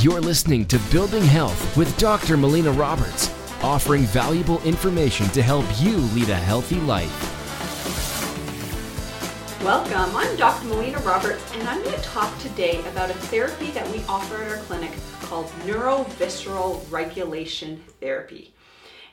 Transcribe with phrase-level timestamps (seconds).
[0.00, 2.36] You're listening to Building Health with Dr.
[2.36, 7.10] Melina Roberts, offering valuable information to help you lead a healthy life.
[9.64, 10.68] Welcome, I'm Dr.
[10.68, 14.52] Melina Roberts, and I'm going to talk today about a therapy that we offer at
[14.52, 14.92] our clinic
[15.22, 18.54] called neurovisceral regulation therapy.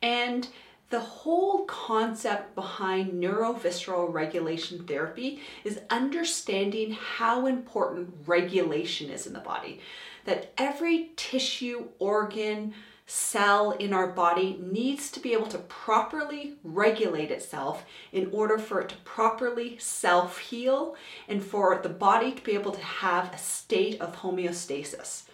[0.00, 0.48] And
[0.88, 9.40] the whole concept behind neurovisceral regulation therapy is understanding how important regulation is in the
[9.40, 9.80] body.
[10.24, 12.74] That every tissue, organ,
[13.10, 18.80] cell in our body needs to be able to properly regulate itself in order for
[18.80, 20.94] it to properly self heal
[21.28, 25.24] and for the body to be able to have a state of homeostasis.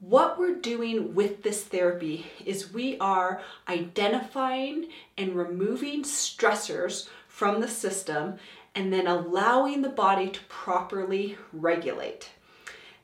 [0.00, 4.88] What we're doing with this therapy is we are identifying
[5.18, 8.36] and removing stressors from the system
[8.74, 12.30] and then allowing the body to properly regulate.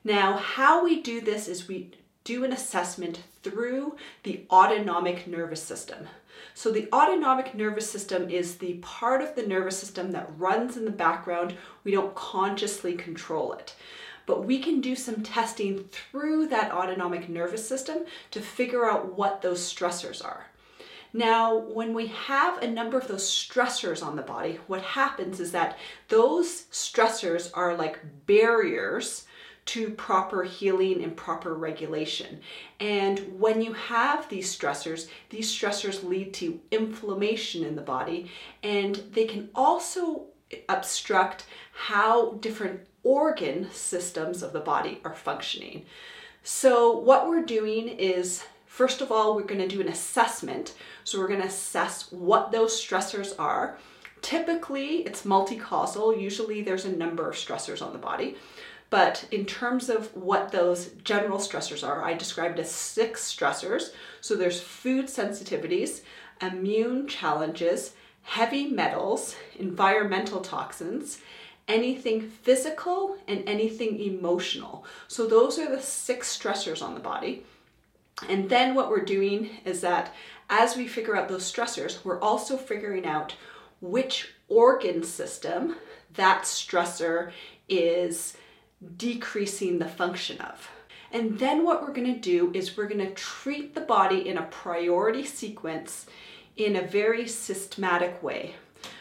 [0.05, 1.91] Now, how we do this is we
[2.25, 6.09] do an assessment through the autonomic nervous system.
[6.55, 10.85] So, the autonomic nervous system is the part of the nervous system that runs in
[10.85, 11.55] the background.
[11.85, 13.75] We don't consciously control it
[14.27, 19.43] but we can do some testing through that autonomic nervous system to figure out what
[19.43, 20.47] those stressors are.
[21.13, 25.53] Now, when we have a number of those stressors on the body, what happens is
[25.53, 29.27] that those stressors are like barriers
[29.65, 32.41] to proper healing and proper regulation.
[32.81, 38.31] And when you have these stressors, these stressors lead to inflammation in the body,
[38.63, 40.27] and they can also
[40.69, 45.85] obstruct how different organ systems of the body are functioning.
[46.43, 50.75] So, what we're doing is first of all, we're going to do an assessment.
[51.05, 53.79] So, we're going to assess what those stressors are.
[54.23, 56.17] Typically, it's multi-causal.
[56.17, 58.37] Usually, there's a number of stressors on the body.
[58.93, 63.95] But in terms of what those general stressors are, I described as six stressors.
[64.21, 66.03] So there's food sensitivities,
[66.43, 71.21] immune challenges, heavy metals, environmental toxins,
[71.67, 74.85] anything physical, and anything emotional.
[75.09, 77.45] So, those are the six stressors on the body.
[78.29, 80.13] And then what we're doing is that
[80.51, 83.37] as we figure out those stressors, we're also figuring out
[83.81, 85.77] which organ system
[86.13, 87.33] that stressor
[87.71, 88.37] is
[88.97, 90.69] decreasing the function of.
[91.13, 94.39] And then what we're going to do is we're going to treat the body in
[94.39, 96.07] a priority sequence
[96.57, 98.55] in a very systematic way.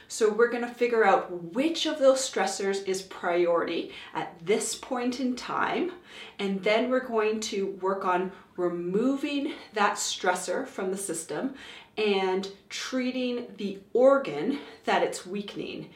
[0.08, 5.22] So we're going to figure out which of those stressors is priority at this point
[5.22, 5.94] in time.
[6.38, 11.56] And then we're going to work on removing that stressor from the system
[11.97, 15.90] and treating the organ that it's weakening.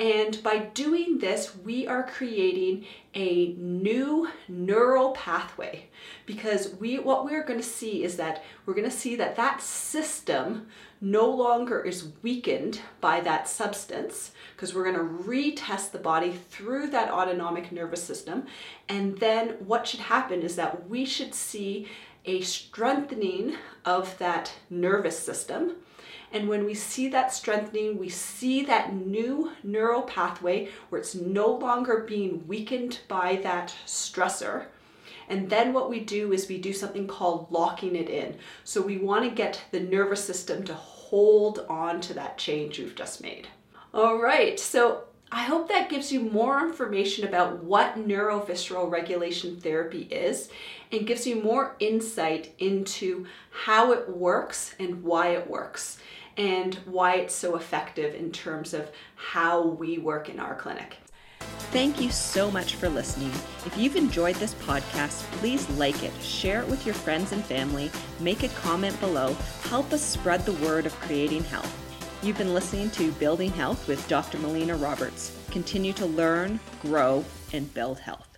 [0.00, 5.90] And by doing this, we are creating a new neural pathway.
[6.24, 9.60] Because we what we're going to see is that we're going to see that that
[9.60, 10.68] system
[11.02, 14.32] no longer is weakened by that substance.
[14.56, 18.46] Because we're going to retest the body through that autonomic nervous system.
[18.88, 21.88] And then what should happen is that we should see
[22.24, 25.76] a strengthening of that nervous system
[26.32, 31.48] and when we see that strengthening, we see that new neural pathway where it's no
[31.52, 34.66] longer being weakened by that stressor.
[35.28, 38.36] And then what we do is we do something called locking it in.
[38.64, 42.94] So we want to get the nervous system to hold on to that change we've
[42.94, 43.48] just made.
[43.92, 50.02] All right, so I hope that gives you more information about what neurovisceral regulation therapy
[50.10, 50.48] is
[50.92, 55.98] and gives you more insight into how it works and why it works
[56.40, 60.96] and why it's so effective in terms of how we work in our clinic.
[61.70, 63.30] Thank you so much for listening.
[63.66, 67.90] If you've enjoyed this podcast, please like it, share it with your friends and family,
[68.20, 71.76] make a comment below, help us spread the word of creating health.
[72.22, 74.38] You've been listening to Building Health with Dr.
[74.38, 75.36] Melina Roberts.
[75.50, 78.29] Continue to learn, grow, and build health.